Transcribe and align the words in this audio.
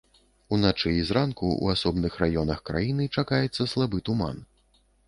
Уначы 0.55 0.93
і 0.99 1.03
зранку 1.09 1.45
ў 1.63 1.75
асобных 1.77 2.17
раёнах 2.25 2.65
краіны 2.71 3.09
чакаецца 3.17 3.73
слабы 3.77 4.07
туман. 4.11 4.47